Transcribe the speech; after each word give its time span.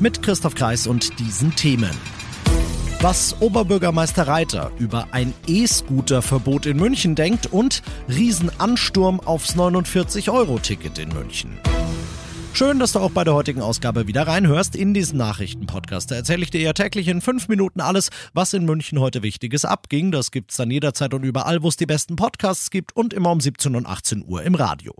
Mit 0.00 0.22
Christoph 0.22 0.54
Kreis 0.54 0.86
und 0.86 1.18
diesen 1.18 1.54
Themen. 1.54 1.90
Was 3.02 3.36
Oberbürgermeister 3.40 4.26
Reiter 4.26 4.72
über 4.78 5.08
ein 5.10 5.34
E-Scooter-Verbot 5.46 6.64
in 6.64 6.78
München 6.78 7.14
denkt 7.14 7.46
und 7.52 7.82
Riesenansturm 8.08 9.20
aufs 9.20 9.56
49-Euro-Ticket 9.56 10.98
in 10.98 11.10
München. 11.10 11.58
Schön, 12.54 12.78
dass 12.78 12.92
du 12.92 13.00
auch 13.00 13.10
bei 13.10 13.24
der 13.24 13.34
heutigen 13.34 13.60
Ausgabe 13.60 14.06
wieder 14.06 14.26
reinhörst 14.26 14.74
in 14.74 14.94
diesen 14.94 15.18
Nachrichtenpodcast. 15.18 16.10
Da 16.10 16.14
erzähle 16.14 16.44
ich 16.44 16.50
dir 16.50 16.62
ja 16.62 16.72
täglich 16.72 17.06
in 17.06 17.20
fünf 17.20 17.48
Minuten 17.48 17.82
alles, 17.82 18.08
was 18.32 18.54
in 18.54 18.64
München 18.64 19.00
heute 19.00 19.22
Wichtiges 19.22 19.66
abging. 19.66 20.12
Das 20.12 20.30
gibt's 20.30 20.56
dann 20.56 20.70
jederzeit 20.70 21.12
und 21.12 21.24
überall, 21.24 21.62
wo 21.62 21.68
es 21.68 21.76
die 21.76 21.86
besten 21.86 22.16
Podcasts 22.16 22.70
gibt 22.70 22.96
und 22.96 23.12
immer 23.12 23.30
um 23.32 23.40
17 23.40 23.76
und 23.76 23.84
18 23.84 24.24
Uhr 24.26 24.42
im 24.44 24.54
Radio. 24.54 24.94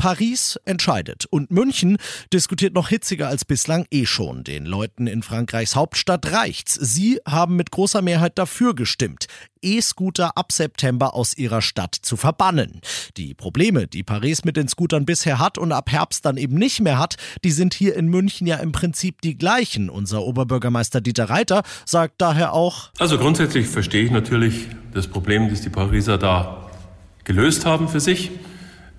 Paris 0.00 0.58
entscheidet. 0.64 1.26
Und 1.28 1.50
München 1.50 1.98
diskutiert 2.32 2.72
noch 2.72 2.88
hitziger 2.88 3.28
als 3.28 3.44
bislang 3.44 3.84
eh 3.90 4.06
schon. 4.06 4.44
Den 4.44 4.64
Leuten 4.64 5.06
in 5.06 5.22
Frankreichs 5.22 5.76
Hauptstadt 5.76 6.32
reicht's. 6.32 6.72
Sie 6.72 7.20
haben 7.28 7.56
mit 7.56 7.70
großer 7.70 8.00
Mehrheit 8.00 8.38
dafür 8.38 8.74
gestimmt, 8.74 9.26
E-Scooter 9.60 10.38
ab 10.38 10.52
September 10.52 11.12
aus 11.12 11.36
ihrer 11.36 11.60
Stadt 11.60 11.94
zu 11.94 12.16
verbannen. 12.16 12.80
Die 13.18 13.34
Probleme, 13.34 13.88
die 13.88 14.02
Paris 14.02 14.42
mit 14.42 14.56
den 14.56 14.68
Scootern 14.68 15.04
bisher 15.04 15.38
hat 15.38 15.58
und 15.58 15.70
ab 15.70 15.92
Herbst 15.92 16.24
dann 16.24 16.38
eben 16.38 16.56
nicht 16.56 16.80
mehr 16.80 16.98
hat, 16.98 17.16
die 17.44 17.50
sind 17.50 17.74
hier 17.74 17.94
in 17.94 18.08
München 18.08 18.46
ja 18.46 18.56
im 18.56 18.72
Prinzip 18.72 19.20
die 19.20 19.36
gleichen. 19.36 19.90
Unser 19.90 20.22
Oberbürgermeister 20.22 21.02
Dieter 21.02 21.28
Reiter 21.28 21.62
sagt 21.84 22.22
daher 22.22 22.54
auch. 22.54 22.88
Also 22.98 23.18
grundsätzlich 23.18 23.66
verstehe 23.66 24.04
ich 24.06 24.10
natürlich 24.10 24.66
das 24.94 25.08
Problem, 25.08 25.50
das 25.50 25.60
die 25.60 25.68
Pariser 25.68 26.16
da 26.16 26.70
gelöst 27.24 27.66
haben 27.66 27.86
für 27.86 28.00
sich. 28.00 28.30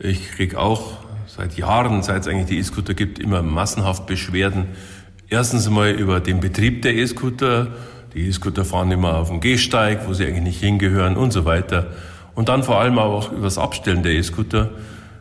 Ich 0.04 0.32
kriege 0.32 0.58
auch 0.58 0.94
seit 1.28 1.58
Jahren, 1.58 2.02
seit 2.02 2.22
es 2.22 2.28
eigentlich 2.28 2.48
die 2.48 2.58
E-Scooter 2.58 2.96
gibt, 2.96 3.20
immer 3.20 3.44
massenhaft 3.44 4.08
Beschwerden. 4.08 4.70
Erstens 5.30 5.68
einmal 5.68 5.92
über 5.92 6.20
den 6.20 6.40
Betrieb 6.40 6.82
der 6.82 6.96
E-Scooter. 6.96 7.68
Die 8.16 8.28
E-Scooter 8.28 8.66
fahren 8.66 8.92
immer 8.92 9.18
auf 9.18 9.30
dem 9.30 9.42
Gehsteig, 9.42 10.08
wo 10.08 10.14
sie 10.14 10.26
eigentlich 10.26 10.44
nicht 10.44 10.60
hingehören 10.60 11.18
und 11.18 11.32
so 11.32 11.46
weiter. 11.46 11.88
Und 12.34 12.50
dann 12.50 12.64
vor 12.64 12.80
allem 12.80 12.98
auch 12.98 13.32
über 13.32 13.44
das 13.44 13.60
Abstellen 13.60 14.02
der 14.02 14.14
E-Scooter. 14.14 14.72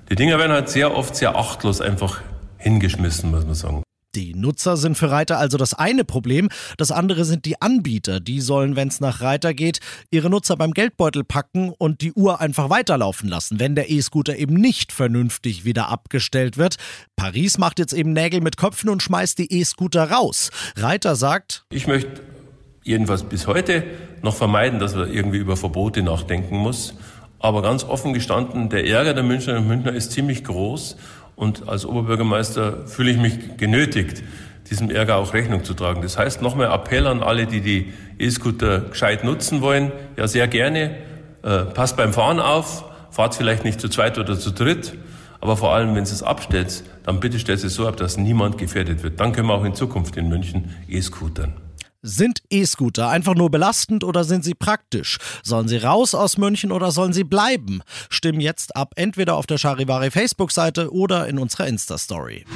Die 0.09 0.15
Dinger 0.15 0.39
werden 0.39 0.53
halt 0.53 0.71
sehr 0.71 0.97
oft 0.97 1.15
sehr 1.15 1.37
achtlos 1.37 1.83
einfach 1.83 2.23
hingeschmissen, 2.57 3.31
muss 3.31 3.45
man 3.45 3.55
sagen. 3.55 3.83
Die 4.17 4.35
Nutzer 4.35 4.77
sind 4.77 4.99
für 4.99 5.11
Reiter 5.11 5.39
also 5.39 5.57
das 5.57 5.73
eine 5.73 6.05
Problem, 6.05 6.49
das 6.77 6.91
andere 6.91 7.25
sind 7.25 7.45
die 7.45 7.63
Anbieter. 7.63 8.19
Die 8.19 8.41
sollen, 8.41 8.75
wenn 8.75 8.89
es 8.89 9.01
nach 9.01 9.21
Reiter 9.21 9.55
geht, 9.55 9.79
ihre 10.11 10.29
Nutzer 10.29 10.57
beim 10.57 10.73
Geldbeutel 10.73 11.23
packen 11.23 11.73
und 11.79 12.01
die 12.01 12.13
Uhr 12.13 12.41
einfach 12.41 12.71
weiterlaufen 12.71 13.29
lassen, 13.29 13.61
wenn 13.61 13.77
der 13.77 13.89
E-Scooter 13.89 14.37
eben 14.37 14.55
nicht 14.55 14.91
vernünftig 14.91 15.65
wieder 15.65 15.91
abgestellt 15.91 16.59
wird. 16.59 16.75
Paris 17.15 17.57
macht 17.57 17.79
jetzt 17.79 17.93
eben 17.93 18.13
Nägel 18.13 18.41
mit 18.41 18.57
Köpfen 18.57 18.91
und 18.91 19.01
schmeißt 19.01 19.39
die 19.39 19.53
E-Scooter 19.53 20.11
raus. 20.11 20.51
Reiter 20.77 21.15
sagt, 21.15 21.65
ich 21.71 21.87
möchte 21.87 22.21
jedenfalls 22.83 23.23
bis 23.23 23.47
heute 23.47 23.85
noch 24.23 24.35
vermeiden, 24.35 24.81
dass 24.81 24.97
man 24.97 25.13
irgendwie 25.13 25.39
über 25.39 25.57
Verbote 25.57 26.03
nachdenken 26.03 26.57
muss. 26.57 26.95
Aber 27.39 27.63
ganz 27.63 27.85
offen 27.85 28.13
gestanden, 28.13 28.69
der 28.69 28.87
Ärger 28.87 29.15
der 29.15 29.23
Münchner 29.23 29.57
und 29.57 29.69
Münchner 29.69 29.93
ist 29.93 30.13
ziemlich 30.13 30.45
groß 30.45 30.97
und 31.41 31.71
als 31.71 31.87
Oberbürgermeister 31.87 32.87
fühle 32.87 33.13
ich 33.13 33.17
mich 33.17 33.57
genötigt, 33.57 34.23
diesem 34.69 34.91
Ärger 34.91 35.17
auch 35.17 35.33
Rechnung 35.33 35.65
zu 35.65 35.73
tragen. 35.73 36.03
Das 36.03 36.19
heißt, 36.19 36.43
nochmal 36.43 36.71
Appell 36.71 37.07
an 37.07 37.23
alle, 37.23 37.47
die 37.47 37.63
die 37.63 37.95
E-Scooter 38.19 38.81
gescheit 38.81 39.25
nutzen 39.25 39.63
wollen. 39.63 39.91
Ja, 40.19 40.29
sehr 40.29 40.47
gerne. 40.49 40.97
Äh, 41.43 41.61
passt 41.65 41.97
beim 41.97 42.13
Fahren 42.13 42.41
auf. 42.41 42.85
Fahrt 43.11 43.35
vielleicht 43.35 43.65
nicht 43.65 43.81
zu 43.81 43.89
zweit 43.89 44.19
oder 44.19 44.39
zu 44.39 44.51
dritt. 44.51 44.93
Aber 45.41 45.57
vor 45.57 45.75
allem, 45.75 45.95
wenn 45.95 46.03
es 46.03 46.23
abstellt, 46.23 46.85
dann 47.05 47.21
bitte 47.21 47.39
stellt 47.39 47.65
es 47.65 47.75
so 47.75 47.89
ab, 47.89 47.97
dass 47.97 48.19
niemand 48.19 48.59
gefährdet 48.59 49.03
wird. 49.03 49.19
Dann 49.19 49.33
können 49.33 49.49
wir 49.49 49.55
auch 49.55 49.65
in 49.65 49.75
Zukunft 49.75 50.19
in 50.19 50.29
München 50.29 50.77
E-Scootern. 50.89 51.55
Sind 52.03 52.43
E-Scooter 52.49 53.11
einfach 53.11 53.35
nur 53.35 53.51
belastend 53.51 54.05
oder 54.05 54.25
sind 54.25 54.43
sie 54.43 54.55
praktisch? 54.55 55.19
Sollen 55.43 55.69
sie 55.69 55.77
raus 55.77 56.15
aus 56.15 56.39
München 56.39 56.73
oder 56.73 56.93
sollen 56.93 57.13
sie 57.13 57.25
bleiben? 57.25 57.83
Stimm 58.09 58.41
jetzt 58.41 58.75
ab, 58.75 58.95
entweder 58.97 59.37
auf 59.37 59.47
der 59.47 59.59
Charivari 59.59 60.11
Facebook-Seite 60.11 60.95
oder 60.95 61.29
in 61.29 61.39
unserer 61.39 61.67
Insta-Story. 61.67 62.47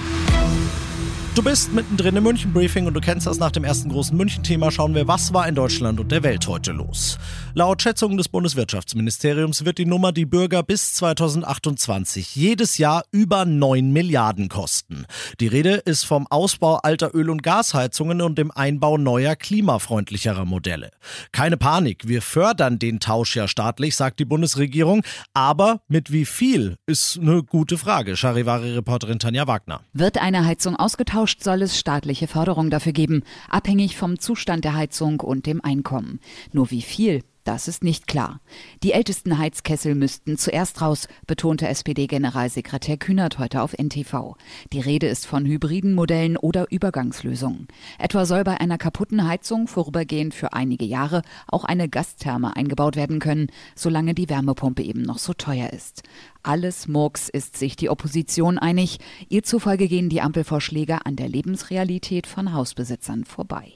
Du 1.34 1.42
bist 1.42 1.72
mittendrin 1.72 2.14
im 2.14 2.22
München 2.22 2.52
Briefing 2.52 2.86
und 2.86 2.94
du 2.94 3.00
kennst 3.00 3.26
das 3.26 3.40
nach 3.40 3.50
dem 3.50 3.64
ersten 3.64 3.88
großen 3.88 4.16
München-Thema. 4.16 4.70
Schauen 4.70 4.94
wir, 4.94 5.08
was 5.08 5.34
war 5.34 5.48
in 5.48 5.56
Deutschland 5.56 5.98
und 5.98 6.12
der 6.12 6.22
Welt 6.22 6.46
heute 6.46 6.70
los. 6.70 7.18
Laut 7.54 7.82
Schätzungen 7.82 8.16
des 8.16 8.28
Bundeswirtschaftsministeriums 8.28 9.64
wird 9.64 9.78
die 9.78 9.84
Nummer 9.84 10.12
die 10.12 10.26
Bürger 10.26 10.62
bis 10.62 10.94
2028 10.94 12.36
jedes 12.36 12.78
Jahr 12.78 13.02
über 13.10 13.44
9 13.46 13.92
Milliarden 13.92 14.48
kosten. 14.48 15.06
Die 15.40 15.48
Rede 15.48 15.74
ist 15.74 16.04
vom 16.04 16.28
Ausbau 16.28 16.76
alter 16.76 17.16
Öl- 17.16 17.30
und 17.30 17.42
Gasheizungen 17.42 18.20
und 18.20 18.38
dem 18.38 18.52
Einbau 18.52 18.96
neuer 18.96 19.34
klimafreundlicherer 19.34 20.44
Modelle. 20.44 20.92
Keine 21.32 21.56
Panik, 21.56 22.06
wir 22.06 22.22
fördern 22.22 22.78
den 22.78 23.00
Tausch 23.00 23.34
ja 23.34 23.48
staatlich, 23.48 23.96
sagt 23.96 24.20
die 24.20 24.24
Bundesregierung. 24.24 25.02
Aber 25.32 25.80
mit 25.88 26.12
wie 26.12 26.26
viel 26.26 26.76
ist 26.86 27.18
eine 27.18 27.42
gute 27.42 27.76
Frage. 27.76 28.16
Charivari-Reporterin 28.16 29.18
Tanja 29.18 29.48
Wagner. 29.48 29.80
Wird 29.92 30.18
eine 30.18 30.44
Heizung 30.46 30.76
ausgetauscht? 30.76 31.23
Getauscht, 31.24 31.42
soll 31.42 31.62
es 31.62 31.78
staatliche 31.78 32.26
Förderung 32.26 32.68
dafür 32.68 32.92
geben, 32.92 33.22
abhängig 33.48 33.96
vom 33.96 34.18
Zustand 34.18 34.64
der 34.64 34.74
Heizung 34.74 35.20
und 35.20 35.46
dem 35.46 35.64
Einkommen. 35.64 36.20
Nur 36.52 36.70
wie 36.70 36.82
viel? 36.82 37.22
Das 37.44 37.68
ist 37.68 37.84
nicht 37.84 38.06
klar. 38.06 38.40
Die 38.82 38.92
ältesten 38.92 39.36
Heizkessel 39.36 39.94
müssten 39.94 40.38
zuerst 40.38 40.80
raus, 40.80 41.08
betonte 41.26 41.68
SPD-Generalsekretär 41.68 42.96
Kühnert 42.96 43.38
heute 43.38 43.60
auf 43.60 43.74
NTV. 43.74 44.36
Die 44.72 44.80
Rede 44.80 45.08
ist 45.08 45.26
von 45.26 45.44
hybriden 45.44 45.92
Modellen 45.92 46.38
oder 46.38 46.66
Übergangslösungen. 46.70 47.68
Etwa 47.98 48.24
soll 48.24 48.44
bei 48.44 48.58
einer 48.58 48.78
kaputten 48.78 49.28
Heizung 49.28 49.68
vorübergehend 49.68 50.32
für 50.32 50.54
einige 50.54 50.86
Jahre 50.86 51.20
auch 51.46 51.64
eine 51.64 51.90
Gastherme 51.90 52.56
eingebaut 52.56 52.96
werden 52.96 53.18
können, 53.18 53.48
solange 53.74 54.14
die 54.14 54.30
Wärmepumpe 54.30 54.82
eben 54.82 55.02
noch 55.02 55.18
so 55.18 55.34
teuer 55.34 55.70
ist. 55.70 56.02
Alles 56.42 56.88
Murks 56.88 57.28
ist 57.28 57.58
sich 57.58 57.76
die 57.76 57.90
Opposition 57.90 58.58
einig. 58.58 59.00
Ihr 59.28 59.42
zufolge 59.42 59.86
gehen 59.88 60.08
die 60.08 60.22
Ampelvorschläge 60.22 61.04
an 61.04 61.16
der 61.16 61.28
Lebensrealität 61.28 62.26
von 62.26 62.54
Hausbesitzern 62.54 63.26
vorbei. 63.26 63.74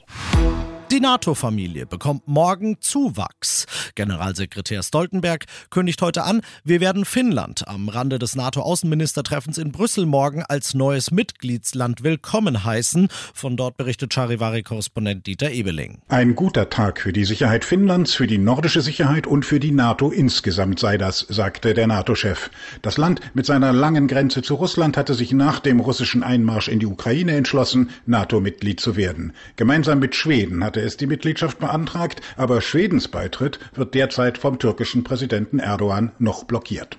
Die 0.91 0.99
NATO-Familie 0.99 1.85
bekommt 1.85 2.27
morgen 2.27 2.77
Zuwachs. 2.81 3.67
Generalsekretär 3.93 4.81
Stoltenberg 4.81 5.45
kündigt 5.69 6.01
heute 6.01 6.23
an, 6.23 6.41
wir 6.63 6.81
werden 6.81 7.05
Finnland 7.05 7.67
am 7.67 7.89
Rande 7.89 8.17
des 8.17 8.35
NATO-Außenministertreffens 8.35 9.59
in 9.59 9.71
Brüssel 9.71 10.07
morgen 10.07 10.41
als 10.41 10.73
neues 10.73 11.11
Mitgliedsland 11.11 12.03
willkommen 12.03 12.63
heißen. 12.63 13.07
Von 13.35 13.55
dort 13.55 13.77
berichtet 13.77 14.15
Charivari-Korrespondent 14.15 15.27
Dieter 15.27 15.51
Ebeling. 15.51 15.99
Ein 16.07 16.33
guter 16.33 16.71
Tag 16.71 17.01
für 17.01 17.13
die 17.13 17.25
Sicherheit 17.25 17.65
Finnlands, 17.65 18.15
für 18.15 18.25
die 18.25 18.39
nordische 18.39 18.81
Sicherheit 18.81 19.27
und 19.27 19.45
für 19.45 19.59
die 19.59 19.71
NATO 19.71 20.09
insgesamt 20.09 20.79
sei 20.79 20.97
das, 20.97 21.19
sagte 21.29 21.75
der 21.75 21.85
NATO-Chef. 21.85 22.49
Das 22.81 22.97
Land 22.97 23.21
mit 23.35 23.45
seiner 23.45 23.73
langen 23.73 24.07
Grenze 24.07 24.41
zu 24.41 24.55
Russland 24.55 24.97
hatte 24.97 25.13
sich 25.13 25.33
nach 25.33 25.59
dem 25.59 25.81
russischen 25.81 26.23
Einmarsch 26.23 26.67
in 26.67 26.79
die 26.79 26.87
Ukraine 26.87 27.35
entschlossen, 27.35 27.91
NATO-Mitglied 28.07 28.79
zu 28.79 28.95
werden. 28.95 29.33
Gemeinsam 29.55 29.99
mit 29.99 30.15
Schweden 30.15 30.63
hatte 30.63 30.78
hatte 30.79 30.87
es 30.87 30.95
die 30.95 31.07
Mitgliedschaft 31.07 31.59
beantragt, 31.59 32.21
aber 32.37 32.61
Schwedens 32.61 33.09
Beitritt 33.09 33.59
wird 33.75 33.93
derzeit 33.95 34.37
vom 34.37 34.59
türkischen 34.59 35.03
Präsidenten 35.03 35.59
Erdogan 35.59 36.13
noch 36.19 36.45
blockiert. 36.45 36.97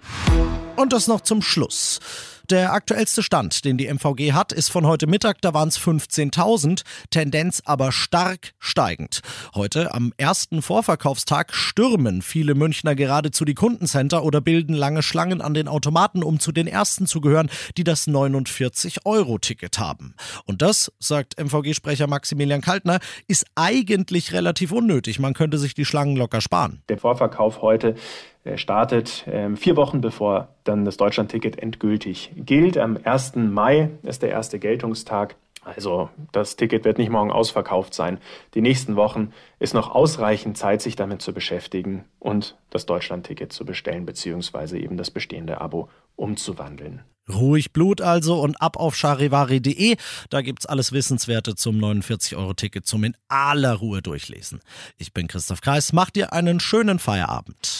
Und 0.77 0.93
das 0.93 1.09
noch 1.09 1.23
zum 1.23 1.41
Schluss. 1.41 1.99
Der 2.51 2.73
aktuellste 2.73 3.23
Stand, 3.23 3.65
den 3.65 3.79
die 3.79 3.87
MVG 3.87 4.33
hat, 4.33 4.51
ist 4.53 4.73
von 4.73 4.85
heute 4.85 5.07
Mittag, 5.07 5.41
da 5.41 5.55
waren 5.55 5.69
es 5.69 5.79
15.000, 5.79 6.83
Tendenz 7.11 7.63
aber 7.65 7.93
stark 7.93 8.55
steigend. 8.59 9.21
Heute 9.55 9.95
am 9.95 10.13
ersten 10.17 10.61
Vorverkaufstag 10.61 11.55
stürmen 11.55 12.23
viele 12.23 12.57
Münchner 12.57 12.97
geradezu 12.97 13.45
die 13.45 13.55
Kundencenter 13.55 14.25
oder 14.25 14.41
bilden 14.41 14.75
lange 14.75 15.05
Schlangen 15.05 15.41
an 15.41 15.55
den 15.55 15.69
Automaten, 15.69 16.25
um 16.25 16.41
zu 16.41 16.51
den 16.51 16.67
ersten 16.67 17.07
zu 17.07 17.21
gehören, 17.21 17.51
die 17.77 17.85
das 17.85 18.09
49-Euro-Ticket 18.09 19.79
haben. 19.79 20.17
Und 20.45 20.61
das, 20.61 20.91
sagt 20.99 21.39
MVG-Sprecher 21.39 22.09
Maximilian 22.09 22.63
Kaltner, 22.63 22.99
ist 23.29 23.47
eigentlich 23.55 24.33
relativ 24.33 24.73
unnötig. 24.73 25.21
Man 25.21 25.35
könnte 25.35 25.57
sich 25.57 25.75
die 25.75 25.85
Schlangen 25.85 26.17
locker 26.17 26.41
sparen. 26.41 26.83
Der 26.89 26.99
Vorverkauf 26.99 27.63
heute 27.63 27.95
startet 28.57 29.25
ähm, 29.27 29.57
vier 29.57 29.77
Wochen 29.77 30.01
bevor 30.01 30.49
dann 30.65 30.85
das 30.85 30.97
Deutschlandticket 30.97 31.59
endgültig 31.59 32.33
gilt. 32.37 32.79
Am 32.79 32.99
1. 33.03 33.37
Mai 33.37 33.91
ist 34.03 34.23
der 34.23 34.31
erste 34.31 34.59
Geltungstag. 34.59 35.37
Also 35.63 36.09
das 36.33 36.57
Ticket 36.57 36.85
wird 36.85 36.97
nicht 36.97 37.11
morgen 37.11 37.31
ausverkauft 37.31 37.93
sein. 37.93 38.19
Die 38.55 38.63
nächsten 38.63 38.97
Wochen 38.97 39.33
ist 39.59 39.75
noch 39.75 39.95
ausreichend 39.95 40.57
Zeit, 40.57 40.81
sich 40.81 40.97
damit 40.97 41.21
zu 41.21 41.35
beschäftigen 41.35 42.05
und 42.19 42.57
das 42.71 42.87
Deutschland-Ticket 42.87 43.53
zu 43.53 43.67
bestellen, 43.67 44.07
beziehungsweise 44.07 44.79
eben 44.79 44.97
das 44.97 45.11
bestehende 45.11 45.61
Abo 45.61 45.91
umzuwandeln. 46.17 47.03
Ruhig 47.29 47.73
Blut 47.73 48.01
also 48.01 48.41
und 48.41 48.61
ab 48.61 48.77
auf 48.77 48.97
charivari.de. 48.97 49.97
Da 50.31 50.41
gibt's 50.41 50.67
alles 50.67 50.93
Wissenswerte 50.93 51.55
zum 51.55 51.79
49-Euro-Ticket 51.79 52.87
zum 52.87 53.05
in 53.05 53.17
aller 53.29 53.75
Ruhe 53.75 54.03
durchlesen. 54.03 54.61
Ich 54.97 55.13
bin 55.13 55.29
Christoph 55.29 55.61
Kreis. 55.61 55.93
Macht 55.93 56.17
dir 56.17 56.33
einen 56.33 56.59
schönen 56.59 56.99
Feierabend. 56.99 57.80